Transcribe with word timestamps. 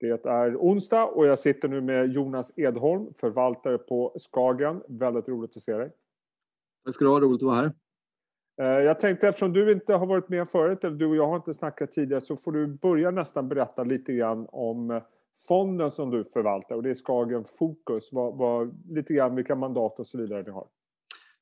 Det 0.00 0.26
är 0.26 0.56
onsdag 0.56 1.04
och 1.04 1.26
jag 1.26 1.38
sitter 1.38 1.68
nu 1.68 1.80
med 1.80 2.12
Jonas 2.12 2.52
Edholm, 2.56 3.14
förvaltare 3.14 3.78
på 3.78 4.14
Skagen. 4.18 4.82
Väldigt 4.88 5.28
roligt 5.28 5.56
att 5.56 5.62
se 5.62 5.72
dig. 5.72 5.92
Tack 6.84 6.94
ska 6.94 7.04
du 7.04 7.10
ha, 7.10 7.20
roligt 7.20 7.42
att 7.42 7.46
vara 7.46 7.56
här. 7.56 7.72
Eh, 8.60 8.84
jag 8.84 9.00
tänkte 9.00 9.28
eftersom 9.28 9.52
du 9.52 9.72
inte 9.72 9.94
har 9.94 10.06
varit 10.06 10.28
med 10.28 10.50
förut, 10.50 10.84
eller 10.84 10.96
du 10.96 11.06
och 11.06 11.16
jag 11.16 11.28
har 11.28 11.36
inte 11.36 11.54
snackat 11.54 11.90
tidigare, 11.90 12.20
så 12.20 12.36
får 12.36 12.52
du 12.52 12.66
börja 12.66 13.10
nästan 13.10 13.48
berätta 13.48 13.84
lite 13.84 14.12
grann 14.12 14.46
om 14.48 15.00
fonden 15.48 15.90
som 15.90 16.10
du 16.10 16.24
förvaltar 16.24 16.74
och 16.74 16.82
det 16.82 16.90
är 16.90 16.94
Skagen 16.94 17.44
Fokus. 17.58 18.08
Vad, 18.12 18.36
vad, 18.36 18.84
lite 18.88 19.14
grann 19.14 19.34
vilka 19.34 19.54
mandat 19.54 19.98
och 19.98 20.06
så 20.06 20.18
vidare 20.18 20.42
ni 20.42 20.50
har. 20.50 20.66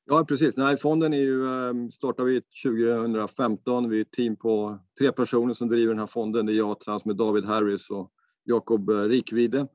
Ja, 0.05 0.25
precis. 0.27 0.57
Nej, 0.57 0.77
fonden 0.77 1.13
är 1.13 1.17
ju, 1.17 1.45
ehm, 1.45 1.91
startade 1.91 2.29
vi 2.29 2.41
2015. 2.63 3.89
Vi 3.89 3.97
är 3.97 4.01
ett 4.01 4.11
team 4.11 4.35
på 4.35 4.79
tre 4.99 5.11
personer 5.11 5.53
som 5.53 5.67
driver 5.67 5.93
den 5.93 5.99
här 5.99 6.07
fonden. 6.07 6.45
Det 6.45 6.53
är 6.53 6.57
jag 6.57 6.79
tillsammans 6.79 7.05
med 7.05 7.15
David 7.15 7.45
Harris 7.45 7.89
och 7.89 8.11
Jakob 8.45 8.89
eh, 8.89 9.03
Rikvide. 9.03 9.67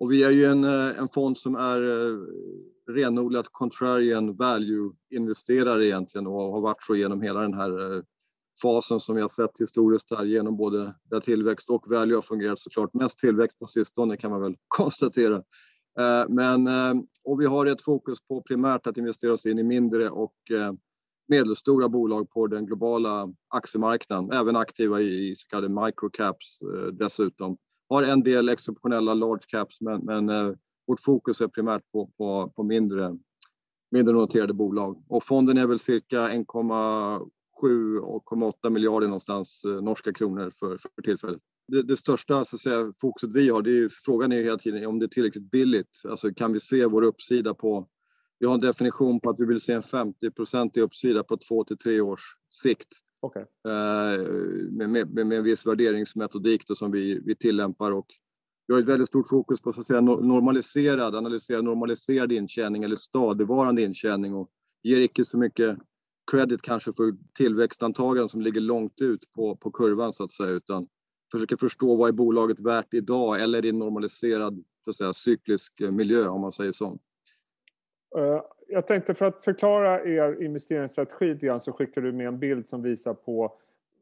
Och 0.00 0.12
vi 0.12 0.24
är 0.24 0.30
ju 0.30 0.44
en, 0.44 0.64
eh, 0.64 0.98
en 0.98 1.08
fond 1.08 1.38
som 1.38 1.54
är 1.54 1.82
eh, 1.82 2.16
renodlat 2.94 3.46
contrarian 3.52 4.36
value-investerare 4.36 5.86
egentligen 5.86 6.26
och 6.26 6.52
har 6.52 6.60
varit 6.60 6.82
så 6.82 6.96
genom 6.96 7.22
hela 7.22 7.40
den 7.40 7.54
här 7.54 8.02
fasen 8.62 9.00
som 9.00 9.16
vi 9.16 9.22
har 9.22 9.28
sett 9.28 9.60
historiskt 9.60 10.14
här 10.14 10.24
genom 10.24 10.56
både 10.56 10.94
där 11.04 11.20
tillväxt 11.20 11.70
och 11.70 11.84
value 11.90 12.14
har 12.14 12.22
fungerat 12.22 12.58
såklart. 12.58 12.94
Mest 12.94 13.18
tillväxt 13.18 13.58
på 13.58 13.66
sistone 13.66 14.16
kan 14.16 14.30
man 14.30 14.40
väl 14.40 14.54
konstatera. 14.68 15.42
Men, 16.28 16.68
och 17.24 17.40
vi 17.40 17.46
har 17.46 17.66
ett 17.66 17.82
fokus 17.82 18.18
på 18.28 18.42
primärt 18.42 18.86
att 18.86 18.96
investera 18.96 19.32
oss 19.32 19.46
in 19.46 19.58
i 19.58 19.62
mindre 19.62 20.10
och 20.10 20.34
medelstora 21.28 21.88
bolag 21.88 22.30
på 22.30 22.46
den 22.46 22.66
globala 22.66 23.28
aktiemarknaden, 23.48 24.32
även 24.32 24.56
aktiva 24.56 25.00
i 25.00 25.34
så 25.36 25.46
kallade 25.48 25.84
microcaps 25.84 26.58
dessutom 26.92 27.58
har 27.92 28.02
en 28.02 28.22
del 28.22 28.48
exceptionella 28.48 29.14
large 29.14 29.44
caps, 29.48 29.80
men, 29.80 30.04
men 30.04 30.28
eh, 30.28 30.52
vårt 30.86 31.00
fokus 31.00 31.40
är 31.40 31.48
primärt 31.48 31.92
på, 31.92 32.10
på, 32.16 32.52
på 32.56 32.62
mindre, 32.62 33.18
mindre 33.90 34.14
noterade 34.14 34.54
bolag. 34.54 35.04
Och 35.08 35.24
fonden 35.24 35.58
är 35.58 35.66
väl 35.66 35.78
cirka 35.78 36.28
1,7-1,8 36.28 38.70
miljarder 38.70 39.06
någonstans 39.06 39.64
eh, 39.64 39.82
norska 39.82 40.12
kronor 40.12 40.52
för, 40.58 40.78
för 40.94 41.02
tillfället. 41.02 41.40
Det, 41.68 41.82
det, 41.82 41.96
största 41.96 42.44
så 42.44 42.56
att 42.56 42.60
säga, 42.60 42.92
fokuset 43.00 43.32
vi 43.32 43.48
har, 43.48 43.62
det 43.62 43.78
är, 43.78 43.88
frågan 43.88 44.32
är 44.32 44.42
hela 44.42 44.58
tiden 44.58 44.86
om 44.86 44.98
det 44.98 45.06
är 45.06 45.08
tillräckligt 45.08 45.50
billigt. 45.50 46.00
Alltså 46.08 46.34
kan 46.34 46.52
vi 46.52 46.60
se 46.60 46.86
vår 46.86 47.02
uppsida 47.02 47.54
på 47.54 47.88
vi 48.42 48.46
har 48.46 48.54
en 48.54 48.60
definition 48.60 49.20
på 49.20 49.30
att 49.30 49.40
vi 49.40 49.44
vill 49.44 49.60
se 49.60 49.72
en 49.72 49.82
50% 49.82 50.70
i 50.74 50.80
uppsida 50.80 51.24
på 51.24 51.36
två 51.36 51.64
till 51.64 51.78
tre 51.78 52.00
års 52.00 52.36
sikt. 52.50 52.88
Okay. 53.22 53.42
Eh, 53.42 54.20
med, 54.70 54.90
med, 54.90 55.08
med, 55.08 55.32
en 55.38 55.44
viss 55.44 55.66
värderingsmetodik 55.66 56.68
då 56.68 56.74
som 56.74 56.90
vi, 56.90 57.20
vi 57.24 57.34
tillämpar 57.34 57.90
och 57.90 58.06
vi 58.66 58.74
har 58.74 58.80
ett 58.80 58.88
väldigt 58.88 59.08
stort 59.08 59.28
fokus 59.28 59.60
på 59.60 59.70
att 59.70 59.86
säga 59.86 60.00
normaliserad, 60.00 61.14
analysera 61.14 61.62
normaliserad 61.62 62.32
intjäning 62.32 62.82
eller 62.82 62.96
stadigvarande 62.96 63.82
intjäning 63.82 64.34
och 64.34 64.50
ger 64.82 65.00
icke 65.00 65.24
så 65.24 65.38
mycket 65.38 65.78
credit 66.30 66.62
kanske 66.62 66.92
för 66.92 67.14
tillväxtantaganden 67.34 68.28
som 68.28 68.40
ligger 68.40 68.60
långt 68.60 69.00
ut 69.00 69.30
på, 69.30 69.56
på 69.56 69.70
kurvan 69.70 70.12
så 70.12 70.24
att 70.24 70.32
säga 70.32 70.50
utan 70.50 70.88
försöker 71.32 71.56
förstå 71.56 71.96
vad 71.96 72.08
är 72.08 72.12
bolaget 72.12 72.60
värt 72.60 72.94
idag 72.94 73.42
eller 73.42 73.64
i 73.64 73.68
en 73.68 73.78
normaliserad 73.78 74.64
så 74.84 74.90
att 74.90 74.96
säga, 74.96 75.12
cyklisk 75.12 75.80
miljö 75.80 76.28
om 76.28 76.40
man 76.40 76.52
säger 76.52 76.72
så. 76.72 76.98
Jag 78.72 78.86
tänkte 78.86 79.14
för 79.14 79.26
att 79.26 79.42
förklara 79.42 80.04
er 80.04 80.42
investeringsstrategi 80.42 81.32
lite 81.32 81.46
grann 81.46 81.60
så 81.60 81.72
skickar 81.72 82.00
du 82.00 82.12
med 82.12 82.26
en 82.26 82.38
bild 82.38 82.68
som 82.68 82.82
visar 82.82 83.14
på 83.14 83.56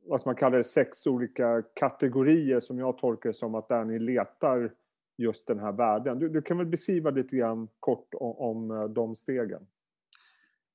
vad 0.06 0.26
man 0.26 0.36
kallar 0.36 0.62
sex 0.62 1.06
olika 1.06 1.62
kategorier 1.74 2.60
som 2.60 2.78
jag 2.78 2.98
tolkar 2.98 3.32
som 3.32 3.54
att 3.54 3.68
där 3.68 3.84
ni 3.84 3.98
letar 3.98 4.72
just 5.18 5.46
den 5.46 5.58
här 5.58 5.72
världen. 5.72 6.18
Du, 6.18 6.28
du 6.28 6.42
kan 6.42 6.58
väl 6.58 6.66
beskriva 6.66 7.10
lite 7.10 7.36
grann 7.36 7.68
kort 7.80 8.14
om, 8.14 8.36
om 8.70 8.94
de 8.94 9.16
stegen? 9.16 9.66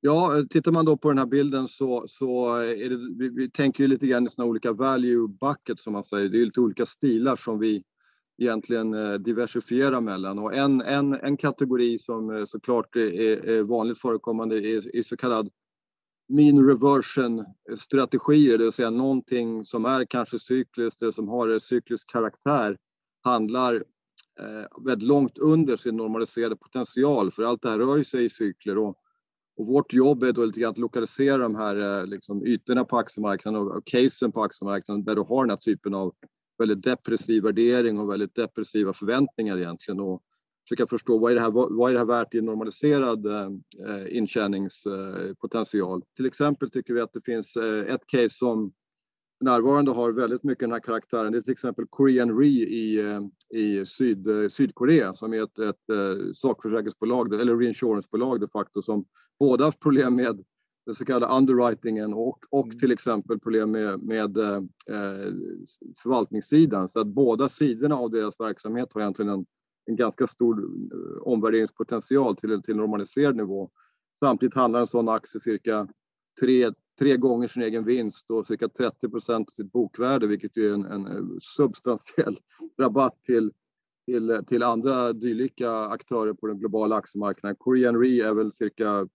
Ja, 0.01 0.31
tittar 0.49 0.71
man 0.71 0.85
då 0.85 0.97
på 0.97 1.09
den 1.09 1.17
här 1.17 1.25
bilden 1.25 1.67
så, 1.67 2.03
så 2.07 2.55
är 2.55 2.89
det, 2.89 2.97
vi, 3.19 3.29
vi 3.29 3.51
tänker 3.51 3.83
ju 3.83 3.87
lite 3.87 4.07
grann 4.07 4.25
i 4.25 4.29
såna 4.29 4.47
olika 4.47 4.71
value 4.71 5.27
buckets 5.27 5.83
som 5.83 5.93
man 5.93 6.03
säger. 6.03 6.29
Det 6.29 6.37
är 6.37 6.45
lite 6.45 6.59
olika 6.59 6.85
stilar 6.85 7.35
som 7.35 7.59
vi 7.59 7.83
egentligen 8.37 8.93
eh, 8.93 9.13
diversifiera 9.13 10.01
mellan. 10.01 10.39
Och 10.39 10.55
en, 10.55 10.81
en, 10.81 11.13
en 11.13 11.37
kategori 11.37 11.99
som 11.99 12.35
eh, 12.35 12.45
såklart 12.45 12.95
är, 12.95 13.49
är 13.49 13.63
vanligt 13.63 14.01
förekommande 14.01 14.57
är, 14.57 14.95
är 14.95 15.03
så 15.03 15.17
kallad 15.17 15.49
mean 16.27 16.67
reversion 16.67 17.45
strategier, 17.77 18.57
det 18.57 18.63
vill 18.63 18.73
säga 18.73 18.89
någonting 18.89 19.65
som 19.65 19.85
är 19.85 20.05
kanske 20.05 20.39
cykliskt, 20.39 20.99
det 20.99 21.13
som 21.13 21.29
har 21.29 21.59
cyklisk 21.59 22.09
karaktär, 22.11 22.77
handlar 23.23 23.75
eh, 24.39 24.83
väldigt 24.85 25.07
långt 25.07 25.37
under 25.37 25.77
sin 25.77 25.95
normaliserade 25.95 26.55
potential, 26.55 27.31
för 27.31 27.43
allt 27.43 27.61
det 27.61 27.69
här 27.69 27.79
rör 27.79 28.03
sig 28.03 28.25
i 28.25 28.29
cykler. 28.29 28.77
Och, 28.77 28.97
och 29.57 29.67
vårt 29.67 29.93
jobb 29.93 30.23
är 30.23 30.31
då 30.31 30.45
lite 30.45 30.59
grann 30.59 30.71
att 30.71 30.77
lokalisera 30.77 31.37
de 31.37 31.55
här 31.55 31.99
eh, 31.99 32.07
liksom, 32.07 32.45
ytorna 32.45 32.85
på 32.85 32.97
aktiemarknaden 32.97 33.61
och, 33.61 33.77
och 33.77 33.85
casen 33.85 34.31
på 34.31 34.43
aktiemarknaden 34.43 35.03
där 35.03 35.15
du 35.15 35.21
har 35.21 35.43
den 35.43 35.49
här 35.49 35.57
typen 35.57 35.93
av 35.93 36.13
väldigt 36.57 36.83
depressiv 36.83 37.43
värdering 37.43 37.99
och 37.99 38.11
väldigt 38.11 38.35
depressiva 38.35 38.93
förväntningar 38.93 39.57
egentligen 39.57 39.99
och 39.99 40.21
försöka 40.69 40.87
förstå 40.87 41.17
vad 41.17 41.31
är 41.31 41.35
det 41.35 41.41
här, 41.41 41.51
vad 41.51 41.89
är 41.89 41.93
det 41.93 41.99
här 41.99 42.05
värt 42.05 42.33
i 42.33 42.41
normaliserad 42.41 43.25
eh, 43.25 44.17
intjäningspotential. 44.17 46.01
Till 46.15 46.25
exempel 46.25 46.69
tycker 46.69 46.93
vi 46.93 47.01
att 47.01 47.13
det 47.13 47.25
finns 47.25 47.55
eh, 47.55 47.93
ett 47.93 48.07
case 48.07 48.29
som 48.29 48.73
för 49.37 49.45
närvarande 49.45 49.91
har 49.91 50.11
väldigt 50.11 50.43
mycket 50.43 50.59
den 50.59 50.71
här 50.71 50.79
karaktären. 50.79 51.31
Det 51.31 51.37
är 51.37 51.41
till 51.41 51.51
exempel 51.51 51.85
Korean 51.89 52.39
Re 52.39 52.47
i, 52.47 52.99
eh, 52.99 53.21
i 53.59 53.85
Syd, 53.85 54.27
eh, 54.27 54.49
Sydkorea 54.49 55.15
som 55.15 55.33
är 55.33 55.43
ett, 55.43 55.59
ett 55.59 55.89
eh, 55.89 56.31
sakförsäkringsbolag, 56.33 57.33
eller 57.33 57.57
reinsurancebolag 57.57 58.39
de 58.39 58.47
facto, 58.49 58.81
som 58.81 59.05
både 59.39 59.63
haft 59.63 59.79
problem 59.79 60.15
med 60.15 60.43
den 60.85 60.95
så 60.95 61.05
kallade 61.05 61.33
underwritingen 61.33 62.13
och, 62.13 62.39
och 62.49 62.79
till 62.79 62.91
exempel 62.91 63.39
problem 63.39 63.71
med, 63.71 64.03
med 64.03 64.37
eh, 64.37 64.61
förvaltningssidan. 66.03 66.89
Så 66.89 66.99
att 66.99 67.07
båda 67.07 67.49
sidorna 67.49 67.95
av 67.95 68.11
deras 68.11 68.39
verksamhet 68.39 68.89
har 68.93 69.01
egentligen 69.01 69.31
en, 69.31 69.45
en 69.85 69.95
ganska 69.95 70.27
stor 70.27 70.59
eh, 70.59 71.21
omvärderingspotential 71.21 72.35
till, 72.35 72.61
till 72.63 72.75
normaliserad 72.75 73.35
nivå. 73.35 73.69
Samtidigt 74.19 74.55
handlar 74.55 74.79
en 74.79 74.87
sån 74.87 75.09
aktie 75.09 75.41
cirka 75.41 75.87
tre, 76.41 76.71
tre 76.99 77.17
gånger 77.17 77.47
sin 77.47 77.63
egen 77.63 77.85
vinst 77.85 78.31
och 78.31 78.47
cirka 78.47 78.69
30 78.69 79.09
procent 79.09 79.47
av 79.47 79.51
sitt 79.51 79.71
bokvärde, 79.71 80.27
vilket 80.27 80.57
är 80.57 80.73
en, 80.73 80.85
en 80.85 81.07
eh, 81.07 81.23
substantiell 81.41 82.39
rabatt 82.79 83.23
till, 83.23 83.51
till, 84.05 84.41
till 84.47 84.63
andra 84.63 85.13
dylika 85.13 85.71
aktörer 85.71 86.33
på 86.33 86.47
den 86.47 86.59
globala 86.59 86.95
aktiemarknaden. 86.95 87.55
Korean 87.59 88.01
Re 88.01 88.21
är 88.21 88.33
väl 88.33 88.53
cirka 88.53 89.07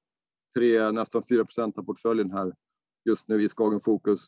3, 0.54 0.92
nästan 0.92 1.22
4 1.28 1.44
procent 1.44 1.78
av 1.78 1.82
portföljen 1.82 2.30
här 2.30 2.52
just 3.04 3.28
nu 3.28 3.42
i 3.42 3.48
Skagen 3.48 3.80
Fokus. 3.80 4.26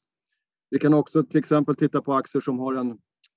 Vi 0.71 0.79
kan 0.79 0.95
också 0.95 1.23
till 1.23 1.39
exempel 1.39 1.77
titta 1.77 2.03
på 2.03 2.15
aktier 2.15 2.43
som 2.43 2.59
har 2.59 2.75
en, 2.75 2.91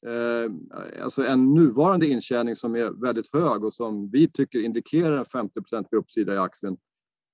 eh, 0.08 1.04
alltså 1.04 1.26
en 1.26 1.54
nuvarande 1.54 2.08
intjäning 2.08 2.56
som 2.56 2.76
är 2.76 3.02
väldigt 3.02 3.34
hög 3.34 3.64
och 3.64 3.74
som 3.74 4.10
vi 4.10 4.28
tycker 4.28 4.60
indikerar 4.60 5.18
en 5.18 5.26
50% 5.26 5.88
uppsida 5.92 6.34
i 6.34 6.38
aktien. 6.38 6.78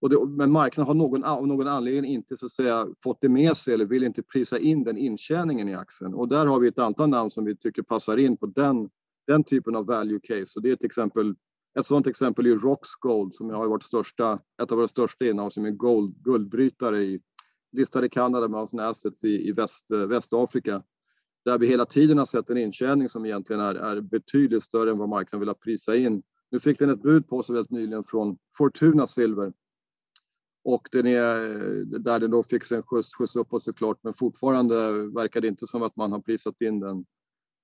Och 0.01 0.09
det, 0.09 0.25
men 0.28 0.51
marknaden 0.51 0.88
har 0.88 0.94
någon, 0.94 1.23
av 1.23 1.47
någon 1.47 1.68
anledning 1.68 2.12
inte 2.12 2.38
så 2.38 2.45
att 2.45 2.51
säga, 2.51 2.88
fått 3.03 3.22
det 3.22 3.29
med 3.29 3.57
sig 3.57 3.73
eller 3.73 3.85
vill 3.85 4.03
inte 4.03 4.23
prisa 4.23 4.59
in 4.59 4.83
den 4.83 4.97
intjäningen 4.97 5.69
i 5.69 5.75
aktien. 5.75 6.13
Och 6.13 6.28
där 6.28 6.45
har 6.45 6.59
vi 6.59 6.68
ett 6.68 6.79
antal 6.79 7.09
namn 7.09 7.29
som 7.31 7.45
vi 7.45 7.56
tycker 7.56 7.81
passar 7.81 8.18
in 8.18 8.38
på 8.38 8.45
den, 8.45 8.89
den 9.28 9.44
typen 9.44 9.75
av 9.75 9.85
value 9.85 10.19
case. 10.23 10.51
Och 10.56 10.62
det 10.62 10.72
är 10.72 10.75
till 10.75 10.85
exempel 10.85 11.35
ett 11.79 11.85
sådant 11.85 12.07
exempel 12.07 12.45
är 12.45 12.55
Rox 12.55 12.89
Gold 12.99 13.35
som 13.35 13.49
har 13.49 13.67
varit 13.67 13.83
största, 13.83 14.39
ett 14.61 14.71
av 14.71 14.77
våra 14.77 14.87
största 14.87 15.25
innehav 15.25 15.49
som 15.49 15.65
är 15.65 15.71
gold, 15.71 16.15
guldbrytare 16.23 17.03
i, 17.03 17.21
listade 17.71 18.05
i 18.05 18.09
Kanada 18.09 18.47
med 18.47 18.69
sina 18.69 18.87
assets 18.87 19.23
i, 19.23 19.47
i 19.47 19.51
väst, 19.51 19.91
Västafrika. 20.07 20.83
Där 21.45 21.59
vi 21.59 21.67
hela 21.67 21.85
tiden 21.85 22.17
har 22.17 22.25
sett 22.25 22.49
en 22.49 22.57
intjäning 22.57 23.09
som 23.09 23.25
egentligen 23.25 23.62
är, 23.62 23.75
är 23.75 24.01
betydligt 24.01 24.63
större 24.63 24.91
än 24.91 24.97
vad 24.97 25.09
marknaden 25.09 25.39
vill 25.39 25.50
ha 25.50 25.56
prisa 25.56 25.95
in. 25.95 26.23
Nu 26.51 26.59
fick 26.59 26.79
den 26.79 26.89
ett 26.89 27.01
bud 27.01 27.27
på 27.27 27.44
sig 27.44 27.53
väldigt 27.53 27.71
nyligen 27.71 28.03
från 28.03 28.38
Fortuna 28.57 29.07
Silver. 29.07 29.53
Och 30.63 30.88
den 30.91 31.07
är, 31.07 32.00
där 32.00 32.19
den 32.19 32.31
då 32.31 32.44
fick 32.44 32.63
sig 32.63 32.77
en 32.77 32.83
skjuts, 32.83 33.15
skjuts 33.15 33.35
uppåt 33.35 33.63
såklart, 33.63 34.00
men 34.03 34.13
fortfarande 34.13 34.91
verkar 34.91 35.41
det 35.41 35.47
inte 35.47 35.67
som 35.67 35.83
att 35.83 35.95
man 35.95 36.12
har 36.12 36.19
prisat 36.19 36.62
in 36.62 36.79
den 36.79 37.06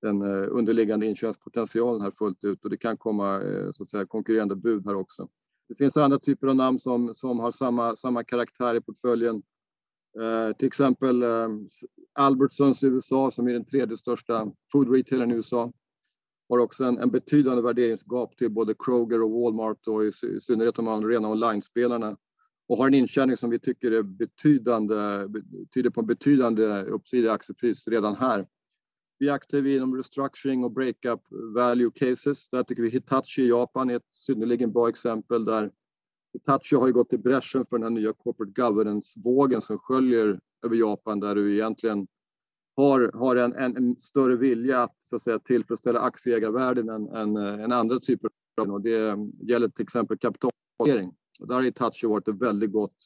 den 0.02 0.22
eh, 0.22 0.48
underliggande 0.50 1.06
inköpspotentialen 1.06 2.02
här 2.02 2.10
fullt 2.10 2.44
ut 2.44 2.64
och 2.64 2.70
det 2.70 2.76
kan 2.76 2.96
komma 2.96 3.42
eh, 3.42 3.70
så 3.70 3.82
att 3.82 3.88
säga, 3.88 4.06
konkurrerande 4.06 4.56
bud 4.56 4.86
här 4.86 4.94
också. 4.94 5.28
Det 5.68 5.74
finns 5.74 5.96
andra 5.96 6.18
typer 6.18 6.46
av 6.46 6.56
namn 6.56 6.80
som, 6.80 7.14
som 7.14 7.38
har 7.38 7.50
samma, 7.50 7.96
samma 7.96 8.24
karaktär 8.24 8.74
i 8.74 8.80
portföljen. 8.80 9.42
Eh, 10.20 10.56
till 10.56 10.66
exempel 10.66 11.22
eh, 11.22 11.48
Albertsons 12.14 12.82
i 12.82 12.86
USA 12.86 13.30
som 13.30 13.48
är 13.48 13.52
den 13.52 13.64
tredje 13.64 13.96
största 13.96 14.52
food 14.72 14.94
retailern 14.94 15.30
i 15.30 15.34
USA. 15.34 15.72
Har 16.48 16.58
också 16.58 16.84
en, 16.84 16.98
en 16.98 17.10
betydande 17.10 17.62
värderingsgap 17.62 18.36
till 18.36 18.50
både 18.50 18.74
Kroger 18.78 19.22
och 19.22 19.30
Walmart 19.30 19.86
och 19.86 20.04
i, 20.04 20.08
i 20.08 20.40
synnerhet 20.40 20.74
de 20.74 21.08
rena 21.08 21.28
online-spelarna. 21.28 22.16
Och 22.68 22.76
har 22.76 22.86
en 22.86 22.94
intjäning 22.94 23.36
som 23.36 23.50
vi 23.50 23.58
tycker 23.58 23.92
är 23.92 24.02
betydande, 24.02 25.28
tyder 25.74 25.90
på 25.90 26.00
en 26.00 26.06
betydande 26.06 26.82
uppsida 26.82 27.26
i 27.26 27.30
aktiepris 27.30 27.88
redan 27.88 28.16
här. 28.16 28.46
Vi 29.18 29.28
är 29.28 29.32
aktiva 29.32 29.68
inom 29.68 29.96
restructuring 29.96 30.64
och 30.64 30.70
breakup 30.70 31.20
value 31.54 31.90
cases. 31.94 32.48
Där 32.50 32.62
tycker 32.62 32.82
vi 32.82 32.90
Hitachi 32.90 33.42
i 33.42 33.48
Japan 33.48 33.90
är 33.90 33.96
ett 33.96 34.08
synnerligen 34.12 34.72
bra 34.72 34.88
exempel 34.88 35.44
där 35.44 35.70
Hitachi 36.32 36.76
har 36.76 36.86
ju 36.86 36.92
gått 36.92 37.12
i 37.12 37.18
bräschen 37.18 37.66
för 37.66 37.78
den 37.78 37.82
här 37.82 37.90
nya 37.90 38.12
corporate 38.12 38.52
governance-vågen 38.62 39.60
som 39.60 39.78
sköljer 39.78 40.40
över 40.64 40.76
Japan 40.76 41.20
där 41.20 41.34
du 41.34 41.54
egentligen 41.54 42.06
har, 42.76 43.10
har 43.14 43.36
en, 43.36 43.54
en, 43.54 43.76
en 43.76 43.96
större 43.96 44.36
vilja 44.36 44.82
att, 44.82 44.94
så 44.98 45.16
att 45.16 45.22
säga, 45.22 45.38
tillfredsställa 45.38 46.00
aktieägarvärden 46.00 46.88
än, 46.88 47.08
än, 47.08 47.36
eh, 47.36 47.64
än 47.64 47.72
andra 47.72 48.00
typer 48.00 48.30
av 48.60 48.70
och 48.70 48.80
Det 48.80 49.16
gäller 49.40 49.68
till 49.68 49.82
exempel 49.82 50.18
kapitalplacering. 50.18 51.14
Där 51.38 51.54
har 51.54 51.62
Hitachi 51.62 52.06
varit 52.06 52.28
ett 52.28 52.42
väldigt 52.42 52.72
gott 52.72 52.96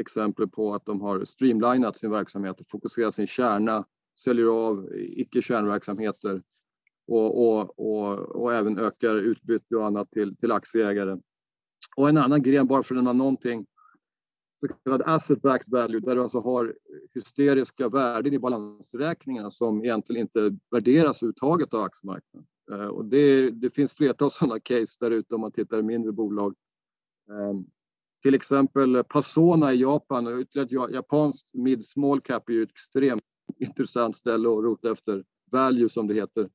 exempel 0.00 0.48
på 0.48 0.74
att 0.74 0.86
de 0.86 1.00
har 1.00 1.24
streamlinat 1.24 1.98
sin 1.98 2.10
verksamhet 2.10 2.60
och 2.60 2.66
fokuserat 2.68 3.14
sin 3.14 3.26
kärna, 3.26 3.84
säljer 4.18 4.46
av 4.46 4.88
icke-kärnverksamheter 4.94 6.42
och, 7.06 7.46
och, 7.46 7.78
och, 7.78 8.18
och 8.18 8.54
även 8.54 8.78
ökar 8.78 9.16
utbyte 9.16 9.76
och 9.76 9.86
annat 9.86 10.10
till, 10.10 10.36
till 10.36 10.52
aktieägare. 10.52 11.18
Och 11.96 12.08
en 12.08 12.16
annan 12.16 12.42
gren, 12.42 12.66
bara 12.66 12.82
för 12.82 12.94
att 12.94 13.04
nämna 13.04 13.12
någonting, 13.12 13.66
så 14.60 14.68
kallad 14.68 15.02
asset 15.06 15.42
backed 15.42 15.72
value, 15.72 16.00
där 16.00 16.14
du 16.14 16.22
alltså 16.22 16.40
har 16.40 16.74
hysteriska 17.14 17.88
värden 17.88 18.34
i 18.34 18.38
balansräkningarna 18.38 19.50
som 19.50 19.84
egentligen 19.84 20.22
inte 20.22 20.56
värderas 20.70 21.22
överhuvudtaget 21.22 21.74
av 21.74 21.82
aktiemarknaden. 21.82 22.46
Eh, 22.72 22.86
och 22.86 23.04
det, 23.04 23.50
det 23.50 23.70
finns 23.70 23.92
flertal 23.92 24.30
sådana 24.30 24.60
case 24.60 24.96
där 25.00 25.10
ute 25.10 25.34
om 25.34 25.40
man 25.40 25.52
tittar 25.52 25.78
i 25.78 25.82
mindre 25.82 26.12
bolag. 26.12 26.54
Ehm, 27.30 27.66
till 28.22 28.34
exempel 28.34 29.04
Pasona 29.04 29.72
i 29.72 29.80
Japan, 29.80 30.40
ytterligare 30.40 30.88
ett 30.88 30.94
japanskt 30.94 31.54
mid 31.54 31.86
small 31.86 32.20
cap 32.20 32.48
är 32.48 32.52
ju 32.52 32.62
extremt 32.62 33.22
intressant 33.58 34.16
ställe 34.16 34.48
att 34.48 34.64
rota 34.64 34.92
efter 34.92 35.24
value 35.52 35.88
som 35.88 36.06
det 36.06 36.14
heter. 36.14 36.48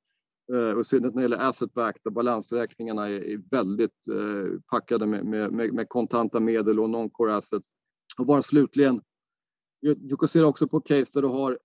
Eh, 0.54 0.78
och 0.78 0.86
synnerhet 0.86 1.16
när 1.16 1.22
det 1.22 1.24
gäller 1.24 1.50
asset 1.50 1.74
back 1.74 1.98
där 2.04 2.12
balansräkningarna 2.12 3.10
är 3.10 3.50
väldigt 3.52 4.08
eh, 4.08 4.60
packade 4.72 5.06
med, 5.06 5.26
med, 5.26 5.74
med 5.74 5.90
kontanta 5.90 6.40
medel 6.40 6.80
och 6.80 6.90
non-core 6.90 7.38
assets. 7.38 7.72
Och 8.18 8.26
bara 8.26 8.42
slutligen, 8.42 9.02
du 9.82 10.18
kan 10.18 10.28
se 10.28 10.44
också 10.44 10.68
på 10.68 10.82
case 10.82 11.12
där 11.14 11.22
du 11.22 11.28
har 11.28 11.60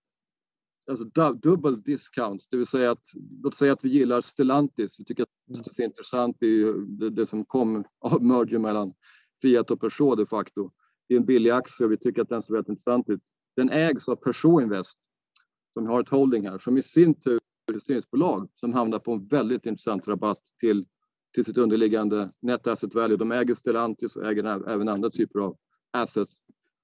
alltså 0.91 1.05
dubbel 1.35 1.83
discounts, 1.83 2.49
det 2.49 2.57
vill 2.57 2.67
säga 2.67 2.91
att 2.91 3.07
låt 3.43 3.57
säga 3.57 3.73
att 3.73 3.85
vi 3.85 3.89
gillar 3.89 4.21
Stellantis. 4.21 5.01
Vi 5.01 5.05
tycker 5.05 5.23
att 5.23 5.29
det 5.47 5.83
är 5.83 5.87
intressant. 5.87 6.37
Det, 6.41 6.47
är 6.47 6.73
det, 6.99 7.11
det 7.11 7.27
som 7.27 7.45
kom 7.45 7.85
av 8.01 8.23
merger 8.23 8.59
mellan 8.59 8.93
Fiat 9.43 9.71
och 9.71 9.81
Peugeot 9.81 10.19
de 10.19 10.27
facto. 10.27 10.71
Det 11.09 11.15
är 11.15 11.19
en 11.19 11.27
billig 11.27 11.51
aktie 11.51 11.87
och 11.87 11.93
vi 11.93 11.97
tycker 11.97 12.23
att 12.23 12.29
den 12.29 12.43
ser 12.43 12.55
väldigt 12.55 12.69
intressant 12.69 13.09
ut. 13.09 13.21
Den 13.57 13.71
ägs 13.71 14.09
av 14.09 14.17
Peugeot 14.17 14.63
Invest 14.63 14.99
som 15.77 15.87
har 15.87 16.01
ett 16.01 16.09
holding 16.09 16.49
här 16.49 16.59
som 16.59 16.79
i 16.79 16.83
sin 16.83 17.15
tur 17.15 17.39
är 17.73 17.99
ett 17.99 18.05
som 18.55 18.73
hamnar 18.73 18.99
på 18.99 19.13
en 19.13 19.27
väldigt 19.27 19.67
intressant 19.67 20.09
rabatt 20.09 20.41
till, 20.61 20.87
till 21.35 21.45
sitt 21.45 21.59
underliggande 21.59 22.31
net 22.43 22.67
asset 22.67 22.95
value. 22.95 23.17
De 23.17 23.33
äger 23.33 23.55
Stellantis 23.55 24.17
och 24.17 24.27
äger 24.27 24.69
även 24.71 24.89
andra 24.89 25.11
typer 25.11 25.39
av 25.41 25.57
assets. 25.93 26.39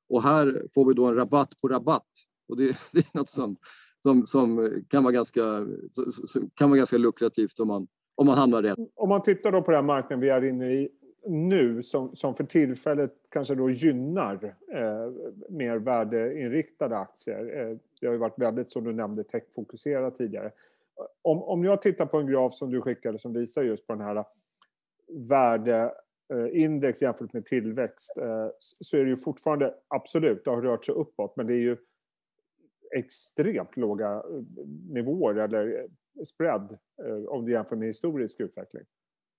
Och 0.08 0.22
här 0.22 0.66
får 0.74 0.88
vi 0.88 0.94
då 0.94 1.06
en 1.06 1.14
rabatt 1.14 1.60
på 1.60 1.68
rabatt. 1.68 2.08
Och 2.48 2.56
det, 2.56 2.64
det 2.92 2.98
är 2.98 3.18
något 3.18 3.30
som, 3.30 3.56
som, 4.02 4.26
som 4.26 4.70
kan, 4.88 5.02
vara 5.04 5.12
ganska, 5.12 5.66
kan 6.54 6.70
vara 6.70 6.78
ganska 6.78 6.98
lukrativt 6.98 7.60
om 7.60 7.68
man, 7.68 7.86
om 8.14 8.26
man 8.26 8.38
hamnar 8.38 8.62
rätt. 8.62 8.78
Om 8.94 9.08
man 9.08 9.22
tittar 9.22 9.52
då 9.52 9.62
på 9.62 9.70
den 9.70 9.86
marknaden 9.86 10.20
vi 10.20 10.28
är 10.28 10.44
inne 10.44 10.72
i 10.72 10.88
nu 11.26 11.82
som, 11.82 12.16
som 12.16 12.34
för 12.34 12.44
tillfället 12.44 13.14
kanske 13.28 13.54
då 13.54 13.70
gynnar 13.70 14.54
eh, 14.72 15.10
mer 15.48 15.76
värdeinriktade 15.76 16.96
aktier. 16.96 17.60
Eh, 17.60 17.76
det 18.00 18.06
har 18.06 18.12
ju 18.12 18.18
varit 18.18 18.38
väldigt, 18.38 18.70
som 18.70 18.84
du 18.84 18.92
nämnde, 18.92 19.24
techfokuserat 19.24 20.18
tidigare. 20.18 20.50
Om, 21.22 21.42
om 21.42 21.64
jag 21.64 21.82
tittar 21.82 22.06
på 22.06 22.18
en 22.18 22.26
graf 22.26 22.54
som 22.54 22.70
du 22.70 22.80
skickade 22.80 23.18
som 23.18 23.32
visar 23.32 23.62
just 23.62 23.86
på 23.86 23.92
den 23.92 24.02
här 24.02 24.16
eh, 24.16 24.24
värdeindex 25.08 27.02
eh, 27.02 27.06
jämfört 27.06 27.32
med 27.32 27.46
tillväxt 27.46 28.16
eh, 28.16 28.48
så 28.60 28.96
är 28.96 29.04
det 29.04 29.10
ju 29.10 29.16
fortfarande, 29.16 29.74
absolut, 29.88 30.44
det 30.44 30.50
har 30.50 30.62
rört 30.62 30.84
sig 30.84 30.94
uppåt, 30.94 31.36
men 31.36 31.46
det 31.46 31.54
är 31.54 31.60
ju 31.60 31.76
extremt 32.96 33.76
låga 33.76 34.12
eh, 34.12 34.22
nivåer 34.88 35.34
eller 35.34 35.86
spread 36.24 36.78
eh, 37.04 37.24
om 37.24 37.44
du 37.44 37.52
jämför 37.52 37.76
med 37.76 37.88
historisk 37.88 38.40
utveckling. 38.40 38.84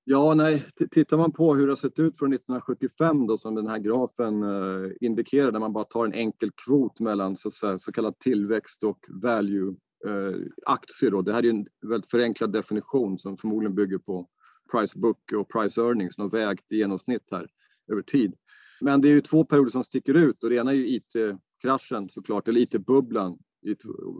Ja, 0.05 0.33
nej, 0.33 0.65
tittar 0.91 1.17
man 1.17 1.31
på 1.31 1.55
hur 1.55 1.65
det 1.65 1.71
har 1.71 1.75
sett 1.75 1.99
ut 1.99 2.17
från 2.17 2.33
1975 2.33 3.27
då 3.27 3.37
som 3.37 3.55
den 3.55 3.67
här 3.67 3.77
grafen 3.77 4.43
eh, 4.43 4.91
indikerar, 5.01 5.51
där 5.51 5.59
man 5.59 5.73
bara 5.73 5.83
tar 5.83 6.05
en 6.05 6.13
enkel 6.13 6.51
kvot 6.51 6.99
mellan 6.99 7.37
så, 7.37 7.51
så, 7.51 7.79
så 7.79 7.91
kallad 7.91 8.19
tillväxt 8.19 8.83
och 8.83 8.99
value 9.09 9.75
eh, 10.07 10.35
aktier. 10.65 11.11
Då. 11.11 11.21
Det 11.21 11.33
här 11.33 11.45
är 11.45 11.49
en 11.49 11.67
väldigt 11.87 12.09
förenklad 12.09 12.51
definition 12.51 13.19
som 13.19 13.37
förmodligen 13.37 13.75
bygger 13.75 13.97
på 13.97 14.27
price 14.71 14.99
book 14.99 15.31
och 15.35 15.49
price 15.49 15.81
earnings, 15.81 16.17
något 16.17 16.33
vägt 16.33 16.71
i 16.71 16.77
genomsnitt 16.77 17.27
här 17.31 17.47
över 17.91 18.01
tid. 18.01 18.33
Men 18.81 19.01
det 19.01 19.07
är 19.09 19.13
ju 19.13 19.21
två 19.21 19.45
perioder 19.45 19.71
som 19.71 19.83
sticker 19.83 20.13
ut 20.13 20.43
och 20.43 20.49
det 20.49 20.55
ena 20.55 20.71
är 20.71 20.75
ju 20.75 20.87
IT-kraschen 20.87 22.09
såklart, 22.09 22.47
eller 22.47 22.61
IT-bubblan 22.61 23.37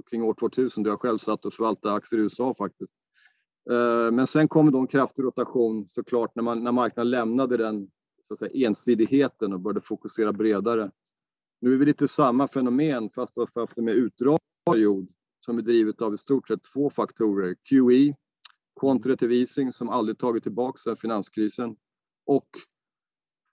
kring 0.09 0.24
år 0.24 0.33
2000 0.33 0.83
då 0.83 0.89
jag 0.89 1.01
själv 1.01 1.18
satt 1.18 1.45
och 1.45 1.53
förvaltade 1.53 1.95
aktier 1.95 2.19
i 2.19 2.24
USA 2.24 2.56
faktiskt. 2.57 2.94
Eh, 3.71 4.12
men 4.12 4.27
sen 4.27 4.48
kom 4.48 4.71
då 4.71 4.80
en 4.80 4.88
kraftig 4.88 5.24
rotation 5.24 5.89
såklart 5.89 6.36
när, 6.36 6.44
man, 6.44 6.63
när 6.63 6.71
marknaden 6.71 7.10
lämnade 7.10 7.57
den 7.57 7.92
så 8.27 8.33
att 8.33 8.39
säga, 8.39 8.68
ensidigheten 8.68 9.54
och 9.54 9.60
började 9.60 9.81
fokusera 9.81 10.33
bredare. 10.33 10.92
Nu 11.62 11.74
är 11.74 11.77
vi 11.77 11.86
lite 11.86 12.07
samma 12.07 12.48
fenomen 12.48 13.10
fast 13.10 13.38
efter 13.38 13.77
en 13.77 13.86
mer 13.86 13.94
utdragen 13.94 14.39
period 14.71 15.07
som 15.39 15.57
är 15.57 15.62
drivet 15.62 16.01
av 16.01 16.13
i 16.13 16.18
stort 16.18 16.48
sett 16.48 16.63
två 16.74 16.89
faktorer. 16.89 17.56
QE, 17.69 18.15
quantitative 18.80 19.36
easing 19.36 19.74
som 19.74 19.89
aldrig 19.89 20.18
tagit 20.18 20.44
tillbaka 20.44 20.77
sedan 20.77 20.98
finanskrisen 20.98 21.75
och 22.25 22.50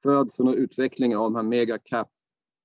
födseln 0.03 0.49
och 0.49 0.55
utvecklingen 0.55 1.19
av 1.19 1.25
de 1.25 1.35
här 1.35 1.43
mega 1.43 1.79
cap 1.79 2.09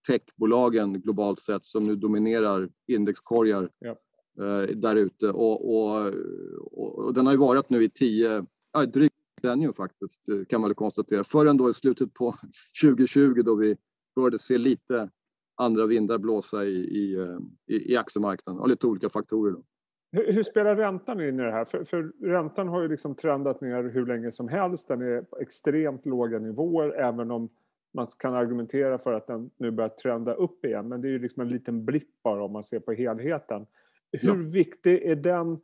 techbolagen 0.08 1.02
globalt 1.02 1.40
sett 1.40 1.66
som 1.66 1.86
nu 1.86 1.96
dominerar 1.96 2.70
indexkorgar. 2.88 3.70
Ja. 3.80 3.96
Eh, 4.40 4.76
där 4.76 4.96
ute. 4.96 5.30
Och, 5.30 5.76
och, 5.76 6.14
och, 6.72 7.14
den 7.14 7.26
har 7.26 7.34
ju 7.34 7.40
varit 7.40 7.70
nu 7.70 7.84
i 7.84 7.90
tio, 7.90 8.46
ja, 8.74 8.86
drygt 8.86 9.16
decennium 9.42 9.74
faktiskt, 9.74 10.30
kan 10.50 10.62
man 10.62 10.70
väl 10.70 10.76
konstatera. 10.76 11.24
Förrän 11.24 11.58
då 11.58 11.70
i 11.70 11.74
slutet 11.74 12.14
på 12.14 12.36
2020 12.84 13.42
då 13.46 13.56
vi 13.56 13.78
började 14.16 14.40
se 14.40 14.58
lite 14.58 15.10
andra 15.58 15.86
vindar 15.86 16.18
blåsa 16.18 16.66
i, 16.66 16.76
i, 16.76 17.16
eh, 17.16 17.38
i, 17.68 17.94
i 17.94 17.98
aktiemarknaden 17.98 18.62
av 18.62 18.70
lite 18.70 18.88
olika 18.88 19.10
faktorer. 19.10 19.52
Då. 19.52 19.64
Hur, 20.12 20.34
hur, 20.34 20.44
spelar 20.44 20.76
räntan 20.76 21.22
in 21.22 21.40
i 21.40 21.44
det 21.44 21.52
här? 21.52 21.66
För, 21.66 21.84
för, 21.84 22.12
räntan 22.22 22.68
har 22.68 22.82
ju 22.82 22.88
liksom 22.88 23.16
trendat 23.16 23.62
ner 23.62 23.84
hur 23.84 24.06
länge 24.06 24.32
som 24.32 24.48
helst. 24.48 24.88
Den 24.88 25.02
är 25.02 25.22
på 25.22 25.40
extremt 25.40 26.06
låga 26.06 26.40
nivåer 26.40 26.90
även 26.90 27.32
om 27.32 27.50
man 27.94 28.06
kan 28.20 28.34
argumentera 28.34 28.98
för 28.98 29.14
att 29.14 29.28
den 29.28 29.50
nu 29.58 29.72
börjar 29.72 29.90
trenda 29.90 30.34
upp 30.34 30.66
igen. 30.66 30.88
Men 30.88 31.02
det 31.02 31.08
är 31.08 31.12
ju 31.12 31.20
liksom 31.20 31.42
en 31.42 31.50
liten 31.50 31.86
blipp 31.86 32.24
bara 32.24 32.44
om 32.44 32.52
man 32.52 32.64
ser 32.64 32.80
på 32.80 32.94
helheten. 32.94 33.66
Hur 34.22 34.44
ja. 34.44 34.50
viktig 34.54 35.04
är 35.04 35.16
den 35.16 35.60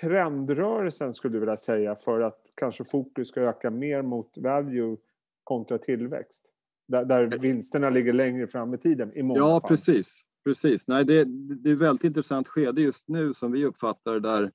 trendrörelsen 0.00 1.14
skulle 1.14 1.34
du 1.34 1.40
vilja 1.40 1.56
säga 1.56 1.96
för 1.96 2.20
att 2.20 2.40
kanske 2.54 2.84
fokus 2.84 3.28
ska 3.28 3.40
öka 3.40 3.70
mer 3.70 4.02
mot 4.02 4.38
value 4.38 4.96
kontra 5.44 5.78
tillväxt? 5.78 6.44
Där, 6.88 7.04
där 7.04 7.34
eh. 7.34 7.40
vinsterna 7.40 7.90
ligger 7.90 8.12
längre 8.12 8.46
fram 8.46 8.74
i 8.74 8.78
tiden 8.78 9.12
i 9.16 9.22
många 9.22 9.40
Ja, 9.40 9.60
fall. 9.60 9.68
precis. 9.68 10.20
precis. 10.44 10.88
Nej, 10.88 11.04
det, 11.04 11.24
det 11.24 11.70
är 11.70 11.74
ett 11.74 11.80
väldigt 11.80 12.04
intressant 12.04 12.48
skede 12.48 12.80
just 12.80 13.08
nu 13.08 13.34
som 13.34 13.52
vi 13.52 13.64
uppfattar 13.64 14.20
där 14.20 14.50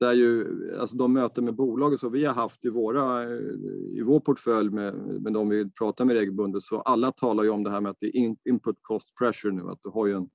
där 0.00 0.12
ju, 0.12 0.46
alltså 0.80 0.96
de 0.96 1.12
möten 1.12 1.44
med 1.44 1.54
bolag 1.54 1.98
som 1.98 2.12
vi 2.12 2.24
har 2.24 2.34
haft 2.34 2.64
i, 2.64 2.68
våra, 2.68 3.24
i 3.92 4.02
vår 4.02 4.20
portfölj 4.20 4.70
med, 4.70 4.94
med 4.94 5.32
de 5.32 5.48
vi 5.48 5.70
pratar 5.70 6.04
med 6.04 6.16
regelbundet, 6.16 6.62
så 6.62 6.80
alla 6.80 7.12
talar 7.12 7.44
ju 7.44 7.50
om 7.50 7.62
det 7.64 7.70
här 7.70 7.80
med 7.80 7.90
att 7.90 8.00
det 8.00 8.06
är 8.06 8.36
input 8.48 8.78
cost 8.82 9.14
pressure 9.18 9.52
nu, 9.52 9.62
att 9.70 9.78
du 9.82 9.88
har 9.88 10.06
ju 10.06 10.12
en 10.12 10.28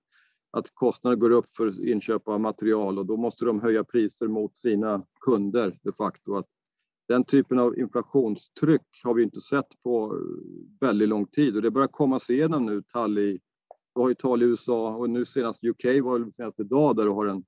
att 0.58 0.74
kostnader 0.74 1.18
går 1.18 1.32
upp 1.32 1.50
för 1.50 1.88
inköp 1.90 2.28
av 2.28 2.42
material 2.42 3.00
och 3.00 3.06
då 3.06 3.18
måste 3.18 3.46
de 3.46 3.62
höja 3.62 3.84
priser 3.84 4.28
mot 4.28 4.58
sina 4.58 5.06
kunder 5.22 5.80
de 5.84 5.94
facto. 5.94 6.36
Att 6.36 6.48
den 7.08 7.24
typen 7.24 7.60
av 7.60 7.80
inflationstryck 7.80 9.02
har 9.04 9.14
vi 9.14 9.24
inte 9.24 9.42
sett 9.42 9.84
på 9.84 10.20
väldigt 10.80 11.10
lång 11.10 11.26
tid 11.26 11.56
och 11.56 11.62
det 11.62 11.72
börjar 11.72 11.88
komma 11.88 12.20
sig 12.20 12.36
igenom 12.36 12.66
nu. 12.66 12.84
Tall 12.94 13.18
i, 13.18 13.40
vi 13.96 14.02
har 14.02 14.10
ju 14.10 14.16
tal 14.16 14.44
i 14.44 14.46
USA 14.46 14.96
och 14.96 15.10
nu 15.10 15.26
senast 15.26 15.64
UK 15.64 15.86
var 16.04 16.20
det 16.20 16.32
senast 16.32 16.60
idag 16.60 16.96
där 16.96 17.06
du 17.06 17.12
har 17.12 17.26
en 17.26 17.44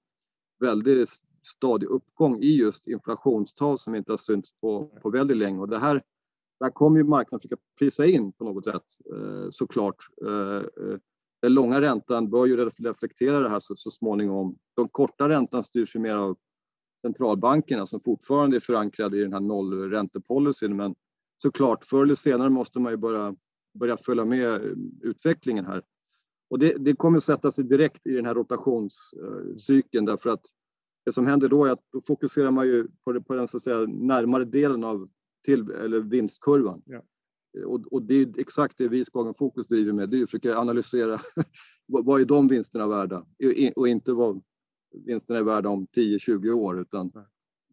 väldigt 0.60 1.10
stadig 1.48 1.88
uppgång 1.88 2.44
i 2.44 2.56
just 2.56 2.88
inflationstal 2.88 3.80
som 3.80 3.96
inte 3.96 4.12
har 4.12 4.18
synts 4.18 4.54
på, 4.62 5.00
på 5.02 5.10
väldigt 5.10 5.38
länge. 5.38 5.60
Och 5.60 5.70
det 5.70 5.80
här, 5.80 6.04
där 6.60 6.70
kommer 6.70 6.98
ju 6.98 7.04
marknaden 7.04 7.40
försöka 7.40 7.62
prisa 7.80 8.06
in 8.06 8.32
på 8.32 8.44
något 8.44 8.66
sätt 8.66 8.86
eh, 9.14 9.48
såklart. 9.50 9.98
Eh, 10.26 10.58
eh, 10.86 10.98
den 11.46 11.54
långa 11.54 11.82
räntan 11.82 12.30
bör 12.30 12.46
ju 12.46 12.58
reflektera 12.78 13.40
det 13.40 13.50
här 13.50 13.60
så, 13.60 13.75
så 13.75 13.92
småningom. 13.92 14.58
Den 14.78 14.88
korta 14.88 15.30
räntan 15.30 15.64
styrs 15.64 15.96
ju 15.96 16.00
mer 16.00 16.16
av 16.16 16.38
centralbankerna 17.02 17.86
som 17.86 18.00
fortfarande 18.00 18.58
är 18.58 18.60
förankrade 18.60 19.18
i 19.18 19.22
den 19.22 19.34
här 19.34 19.40
nollräntepolicyn. 19.40 20.75
Men 20.75 20.96
såklart, 21.38 21.84
förr 21.84 22.04
eller 22.04 22.16
senare 22.16 22.50
måste 22.50 22.80
man 22.80 22.92
ju 22.92 22.98
börja, 22.98 23.36
börja 23.80 23.98
följa 23.98 24.25
med 24.25 24.50
eh, 24.50 24.72
utvecklingen 25.02 25.66
här. 25.66 25.82
Och 26.50 26.60
det, 26.60 26.75
det 26.78 26.96
kommer 26.96 27.18
att 27.18 27.24
sätta 27.24 27.52
sig 27.52 27.64
direkt 27.64 28.08
i 28.08 28.12
den 28.12 28.25
här 28.25 28.36
rotationscykeln 28.36 30.08
eh, 30.08 30.12
därför 30.12 30.30
att 30.30 30.46
det 31.06 31.12
som 31.12 31.28
händer 31.28 31.50
då 31.50 31.66
är 31.66 31.72
att 31.72 31.84
då 31.92 32.02
fokuserar 32.02 32.52
man 32.52 32.68
ju 32.68 32.88
på, 33.04 33.12
det, 33.12 33.22
på 33.22 33.36
den 33.36 33.48
så 33.48 33.58
att 33.58 33.64
säga, 33.64 33.80
närmare 33.88 34.46
delen 34.46 34.84
av 34.84 35.10
till, 35.44 35.72
eller 35.72 36.00
vinstkurvan. 36.00 36.82
Ja. 36.86 37.02
Och, 37.66 37.94
och, 37.94 38.02
det 38.02 38.16
är 38.16 38.40
exakt 38.40 38.78
det 38.78 38.88
vi 38.88 39.00
i 39.00 39.06
Skagen 39.06 39.34
Fokus 39.34 39.68
driver 39.68 39.94
med, 39.94 40.10
det 40.10 40.18
är 40.18 40.24
att 40.24 40.30
försöka 40.30 40.58
analysera 40.58 41.20
vad 41.88 42.22
är 42.22 42.26
de 42.26 42.48
vinsterna 42.48 42.88
värda 42.88 43.26
och 43.76 43.88
inte 43.88 44.14
vad 44.14 44.42
vinsterna 45.06 45.40
är 45.40 45.44
värda 45.44 45.70
om 45.70 45.88
10-20 45.88 46.52
år 46.52 46.82
utan 46.82 47.12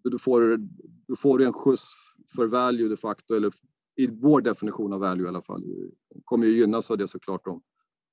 du 0.05 0.19
får, 0.19 0.59
du 1.07 1.17
får 1.17 1.43
en 1.43 1.53
skjuts 1.53 1.93
för 2.37 2.47
value 2.47 2.89
de 2.89 2.97
facto, 2.97 3.35
eller 3.35 3.53
i 3.97 4.07
vår 4.07 4.41
definition 4.41 4.93
av 4.93 5.01
value 5.01 5.25
i 5.25 5.29
alla 5.29 5.43
fall, 5.43 5.65
kommer 6.25 6.47
ju 6.47 6.59
gynnas 6.59 6.91
av 6.91 6.99
det 6.99 7.09
såklart 7.09 7.47
om, 7.47 7.63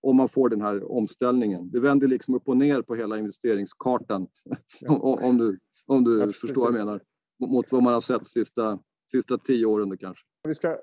om 0.02 0.18
man 0.18 0.30
får 0.30 0.50
den 0.50 0.62
här 0.62 0.92
omställningen. 0.92 1.72
Det 1.72 1.80
vänder 1.80 2.08
liksom 2.08 2.36
upp 2.36 2.50
och 2.50 2.58
ner 2.58 2.82
på 2.82 2.96
hela 2.96 3.20
investeringskartan 3.20 4.28
ja. 4.82 5.20
om 5.22 5.38
du, 5.38 5.60
om 5.86 6.04
du 6.04 6.20
ja, 6.20 6.32
förstår 6.32 6.62
vad 6.62 6.68
jag 6.68 6.86
menar, 6.86 7.02
mot 7.40 7.72
vad 7.72 7.84
man 7.84 7.94
har 7.94 8.02
sett 8.02 8.20
de 8.20 8.30
sista, 8.30 8.80
sista 9.12 9.38
tio 9.38 9.66
åren 9.66 9.98
kanske. 9.98 10.26
Vi 10.44 10.56
ska 10.56 10.78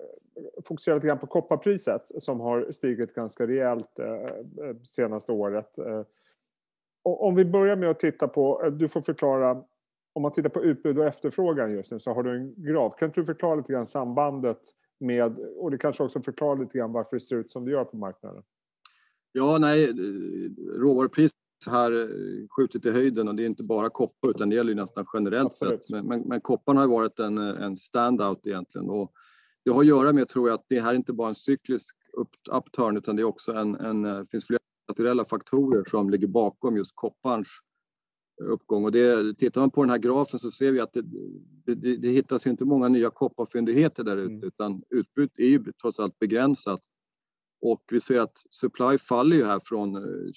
fokusera 0.65 0.95
lite 0.95 1.07
grann 1.07 1.19
på 1.19 1.27
kopparpriset 1.27 2.03
som 2.19 2.41
har 2.41 2.73
stigit 2.73 3.15
ganska 3.15 3.47
rejält 3.47 3.99
eh, 3.99 4.07
eh 4.07 4.77
senaste 4.83 5.33
året. 5.33 5.79
Eh, 5.79 6.03
om 7.03 7.35
vi 7.35 7.45
börjar 7.45 7.77
med 7.77 7.91
att 7.91 8.01
titta 8.01 8.29
på, 8.29 8.63
eh, 8.65 8.73
du 8.73 8.89
får 8.89 9.01
förklara, 9.01 9.63
om 10.13 10.23
man 10.23 10.33
tittar 10.33 10.49
på 10.49 10.65
utbud 10.65 10.99
och 10.99 11.07
efterfrågan 11.07 11.73
just 11.73 11.93
nu 11.93 11.99
så 11.99 12.13
har 12.13 12.23
du 12.23 12.37
en 12.37 12.55
graf. 12.65 12.97
Kan 12.99 13.11
du 13.15 13.25
förklara 13.25 13.55
lite 13.55 13.73
grann 13.73 13.87
sambandet 13.87 14.61
med, 15.01 15.39
och 15.39 15.71
det 15.71 15.79
kanske 15.79 16.03
också 16.03 16.23
förklarar 16.23 16.61
lite 16.61 16.79
grann 16.79 16.93
varför 16.93 17.17
det 17.17 17.21
ser 17.21 17.37
ut 17.37 17.51
som 17.51 17.65
det 17.65 17.71
gör 17.71 17.85
på 17.85 17.97
marknaden? 17.97 18.43
Ja, 19.33 19.59
nej, 19.59 19.93
råvarupris 20.75 21.33
här 21.71 22.11
skjutit 22.49 22.87
i 22.87 22.91
höjden 22.91 23.29
och 23.29 23.35
det 23.35 23.43
är 23.43 23.47
inte 23.47 23.63
bara 23.63 23.91
koppar 23.91 24.31
utan 24.31 24.49
det 24.49 24.57
gäller 24.57 24.71
ju 24.71 24.77
nästan 24.77 25.07
generellt 25.15 25.47
Absolut. 25.47 25.81
sett. 25.81 25.91
Men, 25.91 26.07
men, 26.07 26.21
men 26.21 26.41
kopparn 26.41 26.77
har 26.77 26.87
varit 26.87 27.19
en, 27.19 27.39
en 27.39 27.77
standout 27.77 28.47
egentligen 28.47 28.91
och 28.91 29.13
det 29.67 29.73
har 29.73 29.81
att 29.81 29.87
göra 29.87 30.13
med, 30.13 30.29
tror 30.29 30.49
jag, 30.49 30.55
att 30.55 30.65
det 30.69 30.81
här 30.81 30.91
är 30.91 30.95
inte 30.95 31.13
bara 31.13 31.29
en 31.29 31.35
cyklisk 31.35 31.97
upturn 32.51 32.97
utan 32.97 33.17
det 33.17 33.23
är 33.23 33.25
också 33.25 33.53
en, 33.53 33.75
en 33.75 34.03
det 34.03 34.27
finns 34.31 34.47
flera 34.47 34.61
naturella 34.89 35.25
faktorer 35.25 35.85
som 35.85 36.11
ligger 36.11 36.27
bakom 36.27 36.77
just 36.77 36.91
kopparns 36.95 37.49
uppgång. 38.43 38.85
Och 38.85 38.93
det, 38.93 39.39
tittar 39.39 39.61
man 39.61 39.71
på 39.71 39.83
den 39.83 39.91
här 39.91 39.99
grafen 39.99 40.39
så 40.39 40.51
ser 40.51 40.73
vi 40.73 40.81
att 40.81 40.93
det, 40.93 41.03
det, 41.75 41.97
det 41.97 42.09
hittas 42.09 42.47
inte 42.47 42.65
många 42.65 42.89
nya 42.89 43.11
kopparfyndigheter 43.11 44.05
där 44.05 44.17
ute 44.17 44.33
mm. 44.33 44.45
utan 44.45 44.83
utbudet 44.91 45.39
är 45.39 45.49
ju 45.49 45.65
trots 45.83 46.01
allt 46.01 46.19
begränsat. 46.19 46.81
Och 47.61 47.83
vi 47.93 48.01
ser 48.01 48.21
att 48.21 48.43
supply 48.51 48.99
faller 48.99 49.37
ju 49.37 49.45
här 49.45 49.61
från 49.65 49.95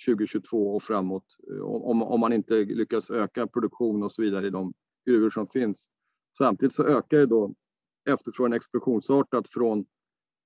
2022 0.08 0.70
eh, 0.70 0.76
och 0.76 0.84
framåt 0.84 1.26
eh, 1.52 1.62
om, 1.62 2.02
om 2.02 2.20
man 2.20 2.34
inte 2.34 2.54
lyckas 2.54 3.12
öka 3.12 3.48
produktion 3.48 4.04
och 4.04 4.12
så 4.12 4.22
vidare 4.22 4.48
i 4.48 4.50
de 4.50 4.74
gruvor 5.08 5.30
som 5.30 5.48
finns. 5.48 5.90
Samtidigt 6.38 6.74
så 6.74 6.84
ökar 6.84 7.18
ju 7.18 7.26
då 7.26 7.54
efterfrågan 8.14 8.54
explosionsartat 8.54 9.50
från 9.50 9.86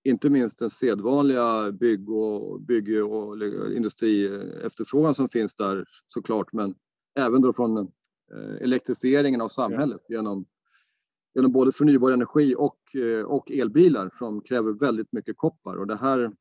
inte 0.04 0.30
minst 0.30 0.60
den 0.60 0.70
sedvanliga 0.70 1.72
bygg 1.72 2.10
och, 2.10 2.62
bygg 2.62 3.04
och 3.04 3.38
industriefterfrågan 3.74 5.16
som 5.16 5.30
finns 5.30 5.56
där 5.56 5.86
såklart, 6.08 6.54
men 6.54 6.76
även 7.20 7.42
då 7.42 7.54
från 7.54 7.78
eh, 7.78 8.56
elektrifieringen 8.62 9.42
av 9.42 9.48
samhället 9.48 10.02
genom, 10.10 10.46
genom 11.36 11.52
både 11.52 11.72
förnybar 11.72 12.12
energi 12.12 12.56
och, 12.58 12.96
eh, 12.96 13.26
och 13.26 13.52
elbilar 13.52 14.10
som 14.14 14.42
kräver 14.42 14.72
väldigt 14.72 15.12
mycket 15.12 15.38
koppar. 15.38 15.76
Och 15.76 15.88
det 15.88 15.96
här 15.96 16.32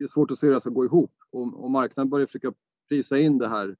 det 0.00 0.04
är 0.04 0.08
svårt 0.08 0.30
att 0.30 0.38
se 0.38 0.46
hur 0.46 0.54
det 0.54 0.60
ska 0.60 0.70
gå 0.70 0.84
ihop 0.84 1.12
och, 1.30 1.64
och 1.64 1.70
marknaden 1.70 2.10
börjar 2.10 2.26
försöka 2.26 2.52
prisa 2.88 3.18
in 3.18 3.38
det 3.38 3.48
här 3.48 3.76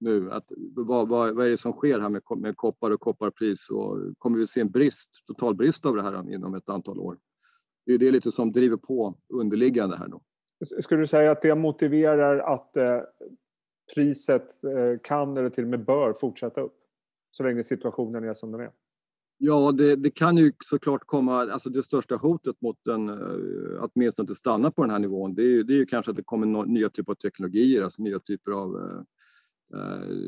nu. 0.00 0.32
Att, 0.32 0.44
vad, 0.76 1.08
vad, 1.08 1.34
vad 1.34 1.46
är 1.46 1.50
det 1.50 1.56
som 1.56 1.72
sker 1.72 2.00
här 2.00 2.08
med, 2.08 2.22
med 2.36 2.56
koppar 2.56 2.90
och 2.90 3.00
kopparpris 3.00 3.70
och 3.70 4.18
kommer 4.18 4.38
vi 4.38 4.46
se 4.46 4.60
en 4.60 4.70
brist, 4.70 5.10
total 5.26 5.54
brist 5.54 5.86
av 5.86 5.96
det 5.96 6.02
här 6.02 6.32
inom 6.32 6.54
ett 6.54 6.68
antal 6.68 6.98
år? 6.98 7.18
Det 7.86 7.92
är 7.92 7.98
det 7.98 8.10
lite 8.10 8.30
som 8.30 8.52
driver 8.52 8.76
på 8.76 9.14
underliggande 9.28 9.96
här 9.96 10.08
då. 10.08 10.20
Skulle 10.80 11.00
du 11.00 11.06
säga 11.06 11.30
att 11.30 11.42
det 11.42 11.54
motiverar 11.54 12.38
att 12.38 12.76
eh, 12.76 13.00
priset 13.94 14.64
eh, 14.64 15.00
kan 15.02 15.36
eller 15.36 15.50
till 15.50 15.64
och 15.64 15.70
med 15.70 15.84
bör 15.84 16.12
fortsätta 16.12 16.60
upp 16.60 16.76
så 17.30 17.42
länge 17.42 17.62
situationen 17.62 18.24
är 18.24 18.34
som 18.34 18.52
den 18.52 18.60
är? 18.60 18.70
Ja, 19.38 19.72
det, 19.72 19.96
det, 19.96 20.10
kan 20.10 20.36
ju 20.36 20.52
såklart 20.64 21.02
komma, 21.06 21.32
alltså 21.34 21.70
det 21.70 21.82
största 21.82 22.16
hotet 22.16 22.60
mot 22.60 22.76
den, 22.84 23.08
eh, 23.08 23.82
att 23.82 23.90
åtminstone 23.94 24.24
inte 24.24 24.34
stanna 24.34 24.70
på 24.70 24.82
den 24.82 24.90
här 24.90 24.98
nivån, 24.98 25.34
det 25.34 25.42
är, 25.42 25.64
det 25.64 25.72
är 25.72 25.78
ju 25.78 25.86
kanske 25.86 26.10
att 26.10 26.16
det 26.16 26.22
kommer 26.22 26.46
no, 26.46 26.64
nya 26.64 26.90
typer 26.90 27.12
av 27.12 27.16
teknologier, 27.16 27.82
alltså 27.82 28.02
nya 28.02 28.18
typer 28.18 28.52
av 28.52 29.04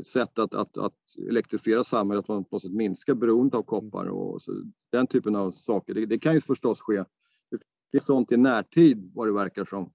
sätt 0.07 0.39
att, 0.39 0.55
att, 0.55 0.77
att 0.77 0.95
elektrifiera 1.29 1.85
samhället, 1.85 2.25
att 2.25 2.29
man 2.29 2.45
på 2.45 2.55
något 2.57 2.63
sätt 2.63 2.73
minskar 2.73 3.15
beroendet 3.15 3.55
av 3.55 3.63
koppar 3.63 4.07
och 4.07 4.43
så, 4.43 4.53
den 4.93 5.07
typen 5.07 5.37
av 5.37 5.53
saker. 5.53 5.95
Det, 5.95 6.07
det, 6.07 6.19
kan 6.19 6.35
ju 6.35 6.41
förstås 6.41 6.81
ske. 6.81 7.05
Det 7.51 7.59
finns 7.93 8.05
sånt 8.05 8.33
i 8.33 8.37
närtid 8.37 9.11
vad 9.15 9.29
det 9.29 9.33
verkar 9.33 9.65
som. 9.65 9.93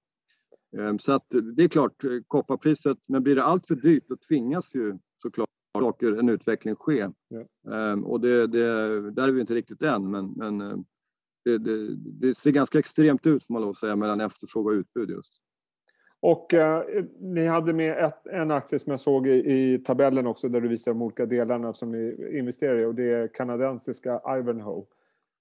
Eh, 0.78 0.96
så 0.96 1.12
att 1.12 1.26
det 1.56 1.64
är 1.64 1.68
klart, 1.68 2.04
eh, 2.04 2.10
kopparpriset, 2.26 2.98
men 3.06 3.22
blir 3.22 3.34
det 3.34 3.44
allt 3.44 3.66
för 3.66 3.74
dyrt 3.74 4.04
då 4.08 4.16
tvingas 4.28 4.74
ju 4.74 4.98
såklart 5.22 5.48
saker, 5.80 6.12
en 6.12 6.28
utveckling 6.28 6.74
ske. 6.74 7.08
Ja. 7.28 7.92
Um, 7.92 8.04
och 8.04 8.20
det, 8.20 8.46
det, 8.46 9.10
där 9.10 9.28
är 9.28 9.32
vi 9.32 9.40
inte 9.40 9.54
riktigt 9.54 9.82
än, 9.82 10.10
men, 10.10 10.32
men 10.36 10.60
eh, 10.60 10.78
det, 11.44 11.58
det, 11.58 11.96
det, 11.96 12.34
ser 12.34 12.50
ganska 12.50 12.78
extremt 12.78 13.26
ut 13.26 13.44
får 13.44 13.52
man 13.52 13.62
lov 13.62 13.70
att 13.70 13.78
säga 13.78 13.96
mellan 13.96 14.20
efterfrågan 14.20 14.74
och 14.74 14.80
utbud 14.80 15.10
just. 15.10 15.42
Och 16.20 16.54
eh, 16.54 16.82
ni 17.20 17.46
hade 17.46 17.72
med 17.72 18.04
ett, 18.04 18.26
en 18.26 18.50
aktie 18.50 18.78
som 18.78 18.90
jag 18.90 19.00
såg 19.00 19.26
i, 19.26 19.32
i, 19.32 19.78
tabellen 19.78 20.26
också 20.26 20.48
där 20.48 20.60
du 20.60 20.68
visar 20.68 20.90
de 20.90 21.02
olika 21.02 21.26
delarna 21.26 21.74
som 21.74 21.92
ni 21.92 22.36
investerar 22.38 22.78
i 22.78 22.84
och 22.84 22.94
det 22.94 23.12
är 23.12 23.28
kanadensiska 23.28 24.20
Ivanhoe. 24.38 24.84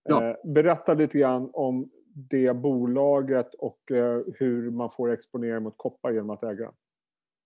Ja. 0.10 0.29
Eh, 0.29 0.36
berätta 0.44 0.94
lite 0.94 1.17
grann 1.17 1.50
om 1.53 1.89
det 2.13 2.55
bolaget 2.55 3.53
och 3.53 3.91
eh, 3.91 4.22
hur 4.36 4.72
man 4.72 4.89
får 4.89 5.12
exponera 5.12 5.60
mot 5.60 5.74
koppar 5.77 6.12
genom 6.12 6.29
att 6.29 6.44
äga. 6.44 6.72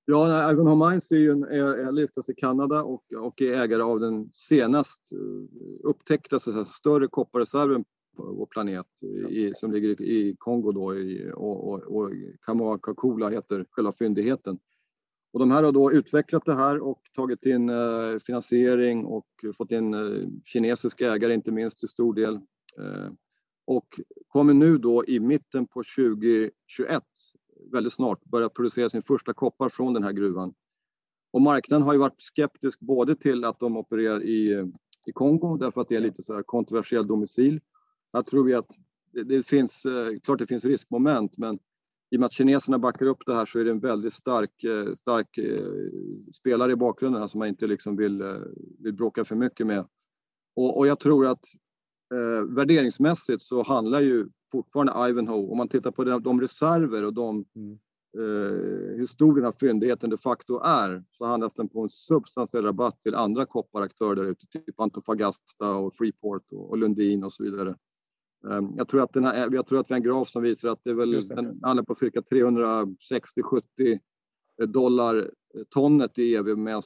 Ja, 0.05 0.51
Ivanhoe 0.51 0.89
Mines 0.89 1.11
är 1.11 1.15
ju 1.15 1.31
en, 1.31 1.43
är, 1.43 1.91
listas 1.91 2.29
i 2.29 2.33
Kanada 2.33 2.83
och, 2.83 3.03
och 3.13 3.41
är 3.41 3.61
ägare 3.61 3.81
av 3.81 3.99
den 3.99 4.29
senast 4.33 5.11
eh, 5.11 5.89
upptäckta 5.89 6.39
så 6.39 6.65
större 6.65 7.07
kopparreserven 7.07 7.85
vår 8.19 8.45
planet 8.45 9.03
i, 9.29 9.53
som 9.55 9.71
ligger 9.71 10.01
i, 10.01 10.35
Kongo 10.39 10.71
då 10.71 10.95
i, 10.95 11.31
och, 11.35 11.69
och, 11.69 11.79
och 11.79 12.11
Kamoa-Kakula 12.41 13.29
heter 13.29 13.65
själva 13.69 13.91
fyndigheten. 13.91 14.59
Och 15.33 15.39
de 15.39 15.51
här 15.51 15.63
har 15.63 15.71
då 15.71 15.91
utvecklat 15.91 16.45
det 16.45 16.55
här 16.55 16.79
och 16.79 17.01
tagit 17.15 17.45
in 17.45 17.69
eh, 17.69 18.19
finansiering 18.25 19.05
och 19.05 19.27
fått 19.57 19.71
in 19.71 19.93
eh, 19.93 20.27
kinesiska 20.45 21.13
ägare 21.13 21.33
inte 21.33 21.51
minst 21.51 21.79
till 21.79 21.87
stor 21.87 22.13
del. 22.13 22.35
Eh, 22.77 23.11
och 23.67 23.87
kommer 24.27 24.53
nu 24.53 24.77
då 24.77 25.05
i 25.05 25.19
mitten 25.19 25.67
på 25.67 25.83
2021 25.97 27.03
väldigt 27.71 27.93
snart 27.93 28.23
börja 28.23 28.49
producera 28.49 28.89
sin 28.89 29.01
första 29.01 29.33
koppar 29.33 29.69
från 29.69 29.93
den 29.93 30.03
här 30.03 30.11
gruvan. 30.11 30.53
Och 31.31 31.41
marknaden 31.41 31.83
har 31.83 31.93
ju 31.93 31.99
varit 31.99 32.21
skeptisk 32.21 32.79
både 32.79 33.15
till 33.15 33.43
att 33.45 33.59
de 33.59 33.77
opererar 33.77 34.23
i, 34.23 34.71
i 35.05 35.11
Kongo 35.13 35.57
därför 35.57 35.81
att 35.81 35.89
det 35.89 35.95
är 35.95 36.01
lite 36.01 36.21
så 36.21 36.33
här 36.33 36.43
kontroversiell 36.43 37.07
domicil 37.07 37.61
här 38.13 38.23
tror 38.23 38.43
vi 38.43 38.53
att 38.53 38.71
det, 39.13 39.23
det 39.23 39.43
finns, 39.43 39.85
eh, 39.85 40.19
klart 40.23 40.39
det 40.39 40.47
finns 40.47 40.65
riskmoment, 40.65 41.37
men 41.37 41.59
i 42.11 42.15
och 42.15 42.19
med 42.19 42.27
att 42.27 42.33
kineserna 42.33 42.79
backar 42.79 43.05
upp 43.05 43.25
det 43.25 43.33
här 43.33 43.45
så 43.45 43.59
är 43.59 43.65
det 43.65 43.71
en 43.71 43.79
väldigt 43.79 44.13
stark, 44.13 44.63
eh, 44.63 44.93
stark 44.93 45.37
eh, 45.37 45.91
spelare 46.33 46.71
i 46.71 46.75
bakgrunden 46.75 47.29
som 47.29 47.39
man 47.39 47.47
inte 47.47 47.67
liksom 47.67 47.95
vill, 47.95 48.23
vill 48.79 48.93
bråka 48.93 49.25
för 49.25 49.35
mycket 49.35 49.67
med. 49.67 49.85
Och, 50.55 50.77
och 50.77 50.87
jag 50.87 50.99
tror 50.99 51.25
att 51.25 51.45
eh, 52.13 52.55
värderingsmässigt 52.55 53.43
så 53.43 53.63
handlar 53.63 54.01
ju 54.01 54.29
fortfarande 54.51 55.09
Ivanhoe, 55.09 55.51
om 55.51 55.57
man 55.57 55.67
tittar 55.67 55.91
på 55.91 56.03
de, 56.03 56.23
de 56.23 56.41
reserver 56.41 57.05
och 57.05 57.13
de 57.13 57.45
mm. 57.55 57.79
eh, 58.17 58.99
historien 58.99 59.53
fyndigheten 59.53 60.09
de 60.09 60.17
facto 60.17 60.61
är, 60.63 61.03
så 61.11 61.25
handlas 61.25 61.53
den 61.53 61.69
på 61.69 61.81
en 61.81 61.89
substantiell 61.89 62.63
rabatt 62.63 63.01
till 63.01 63.15
andra 63.15 63.45
kopparaktörer 63.45 64.15
där 64.15 64.25
ute, 64.25 64.47
typ 64.47 64.79
Antofagasta 64.79 65.75
och 65.75 65.93
Freeport 65.93 66.51
och, 66.51 66.69
och 66.69 66.77
Lundin 66.77 67.23
och 67.23 67.33
så 67.33 67.43
vidare. 67.43 67.75
Ehm, 68.47 68.73
jag 68.77 68.87
tror, 68.87 69.01
att 69.01 69.13
den 69.13 69.25
här, 69.25 69.49
jag 69.51 69.67
tror 69.67 69.79
att 69.79 69.89
vi 69.89 69.93
har 69.93 69.97
en 69.97 70.03
graf 70.03 70.29
som 70.29 70.41
visar 70.41 70.69
att 70.69 70.79
det 70.83 70.93
väl, 70.93 71.27
den 71.27 71.59
handlar 71.63 71.83
på 71.83 71.95
cirka 71.95 72.19
360-70 72.19 73.99
dollar 74.67 75.31
tonnet 75.69 76.19
i 76.19 76.35
EV 76.35 76.57
medan 76.57 76.81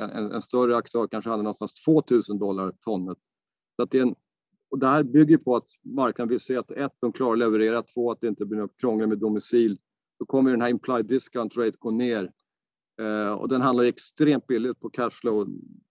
en, 0.00 0.32
en, 0.32 0.42
större 0.42 0.76
aktör 0.76 1.06
kanske 1.06 1.30
handlar 1.30 1.44
någonstans 1.44 1.84
2000 1.84 2.38
dollar 2.38 2.72
tonnet. 2.80 3.18
Så 3.76 3.82
att 3.82 3.90
det, 3.90 3.98
är 3.98 4.02
en, 4.02 4.14
och 4.70 4.78
det 4.78 4.86
här 4.86 5.02
bygger 5.02 5.38
på 5.38 5.56
att 5.56 5.66
marknaden 5.82 6.28
vill 6.28 6.40
se 6.40 6.56
att 6.56 6.70
ett, 6.70 6.92
de 7.00 7.12
klarar 7.12 7.32
att 7.32 7.38
leverera, 7.38 7.82
två, 7.82 8.10
att 8.10 8.20
det 8.20 8.28
inte 8.28 8.46
blir 8.46 8.58
något 8.58 8.80
krångel 8.80 9.08
med 9.08 9.18
domicil. 9.18 9.78
Då 10.18 10.26
kommer 10.26 10.50
den 10.50 10.60
här 10.60 10.68
implied 10.68 11.06
discount 11.06 11.60
rate 11.60 11.76
gå 11.78 11.90
ner. 11.90 12.32
Eh, 13.00 13.32
och 13.32 13.48
den 13.48 13.60
handlar 13.60 13.84
extremt 13.84 14.46
billigt 14.46 14.80
på 14.80 14.90
cashflow 14.90 15.48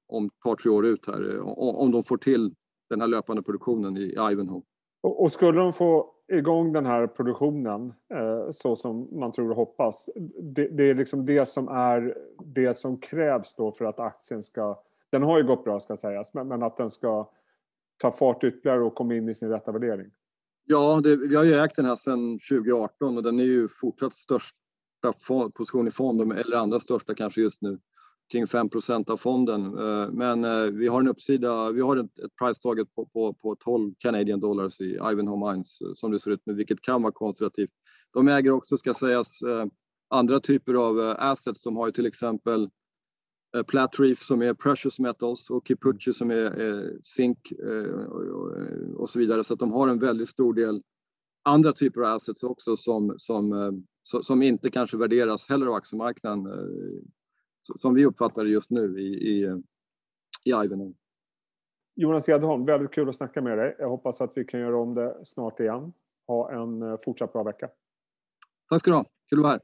om 0.08 0.26
ett 0.26 0.40
par, 0.40 0.56
tre 0.56 0.72
år 0.72 0.86
ut 0.86 1.08
här, 1.08 1.40
om 1.60 1.92
de 1.92 2.04
får 2.04 2.18
till 2.18 2.56
den 2.90 3.02
här 3.02 3.08
löpande 3.08 3.44
produktionen 3.44 3.98
i 3.98 4.16
Ivanhoe. 4.32 4.64
Och, 5.08 5.24
och 5.24 5.32
skulle 5.32 5.60
de 5.60 5.74
få 5.74 6.14
igång 6.32 6.74
den 6.74 6.86
här 6.86 7.08
produktionen 7.08 7.94
eh, 8.14 8.52
så 8.52 8.76
som 8.76 9.20
man 9.20 9.32
tror 9.32 9.50
och 9.50 9.56
hoppas. 9.56 10.10
Det, 10.42 10.68
det, 10.68 10.84
är 10.84 10.96
liksom 10.96 11.26
det 11.26 11.46
som 11.46 11.68
är 11.68 12.18
det 12.46 12.74
som 12.74 12.98
krävs 12.98 13.56
då 13.56 13.72
för 13.72 13.86
att 13.86 14.00
aktien 14.00 14.44
ska 14.44 14.84
Den 15.10 15.24
har 15.24 15.38
ju 15.38 15.44
gått 15.44 15.64
bra 15.64 15.80
ska 15.80 15.98
sägas, 15.98 16.34
men, 16.34 16.48
men 16.48 16.64
att 16.64 16.78
den 16.78 16.90
ska 16.90 17.30
ta 17.98 18.12
fart 18.12 18.44
ytterligare 18.44 18.84
och 18.84 18.96
komma 18.96 19.16
in 19.16 19.30
i 19.30 19.36
sin 19.36 19.50
rätta 19.50 19.72
värdering. 19.72 20.12
Ja, 20.66 21.02
det, 21.04 21.16
vi 21.16 21.36
har 21.36 21.44
ju 21.44 21.54
ägt 21.54 21.76
den 21.76 21.86
här 21.86 21.96
sedan 21.96 22.40
2018 22.50 23.18
och 23.18 23.24
den 23.24 23.40
är 23.40 23.44
ju 23.44 23.68
fortsatt 23.68 24.14
största 24.14 24.58
position 25.56 25.88
i 25.88 25.92
fonden, 25.92 26.32
eller 26.32 26.58
andra 26.58 26.80
största 26.80 27.16
kanske 27.16 27.42
just 27.42 27.62
nu, 27.62 27.80
kring 28.32 28.46
5% 28.46 29.10
av 29.10 29.18
fonden. 29.18 29.66
Eh, 29.66 30.10
men 30.12 30.44
eh, 30.44 30.64
vi 30.64 30.88
har 30.88 31.00
en 31.00 31.08
uppsida, 31.08 31.72
vi 31.72 31.82
har 31.82 31.98
ett, 31.98 32.20
ett 32.20 32.36
price 32.36 32.62
target 32.62 32.96
på, 32.96 33.06
på, 33.06 33.34
på 33.34 33.56
12 33.56 33.94
Canadian 33.98 34.40
dollars 34.40 34.82
i 34.82 34.94
Ivanhoe 35.12 35.52
Mines 35.52 35.82
eh, 35.82 35.94
som 35.96 36.12
det 36.12 36.20
ser 36.20 36.32
ut 36.32 36.42
nu, 36.46 36.54
vilket 36.54 36.82
kan 36.82 37.02
vara 37.02 37.14
konservativt. 37.14 37.72
De 38.14 38.28
äger 38.28 38.52
också, 38.52 38.78
ska 38.78 38.94
sägas, 38.94 39.40
andra 40.10 40.40
typer 40.40 40.74
av 40.74 41.16
assets. 41.18 41.62
De 41.62 41.76
har 41.76 41.86
ju 41.86 41.92
till 41.92 42.06
exempel 42.06 42.70
Platreef 43.68 44.20
som 44.24 44.42
är 44.42 44.54
precious 44.54 45.00
metals 45.00 45.50
och 45.50 45.68
Kipuchi 45.68 46.14
som 46.14 46.32
är 46.32 46.92
zink 47.04 47.38
och 48.96 49.10
så 49.10 49.20
vidare. 49.20 49.44
Så 49.44 49.54
att 49.54 49.60
de 49.60 49.72
har 49.72 49.88
en 49.88 50.00
väldigt 50.00 50.30
stor 50.30 50.54
del 50.54 50.82
andra 51.44 51.74
typer 51.74 52.02
av 52.02 52.16
assets 52.16 52.44
också 52.44 52.78
som, 52.78 53.16
som, 53.18 53.84
som 54.04 54.42
inte 54.42 54.72
kanske 54.72 54.98
värderas 54.98 55.50
heller 55.50 55.68
av 55.68 55.74
aktiemarknaden 55.74 56.48
som 57.76 57.94
vi 57.94 58.06
uppfattar 58.06 58.44
det 58.44 58.50
just 58.50 58.72
nu 58.72 59.00
i, 59.00 59.06
i, 59.06 59.44
i 60.44 60.50
Ivanhoe. 60.50 60.94
Jonas 61.96 62.30
Edholm, 62.30 62.66
väldigt 62.66 62.92
kul 62.92 63.10
att 63.10 63.16
snacka 63.16 63.42
med 63.42 63.58
dig. 63.58 63.76
Jag 63.80 63.90
hoppas 63.90 64.22
att 64.22 64.32
vi 64.36 64.46
kan 64.46 64.60
göra 64.60 64.78
om 64.78 64.96
det 64.96 65.26
snart 65.26 65.60
igen. 65.60 65.94
Ha 66.28 66.52
en 66.52 66.82
eh, 66.82 66.98
fortsatt 67.06 67.34
bra 67.34 67.44
vecka. 67.44 67.70
Tack 68.70 68.80
ska 68.80 68.92
du 68.92 68.98
ha. 68.98 69.06
Kul 69.30 69.40
att 69.40 69.44
vara 69.44 69.52
här. 69.52 69.62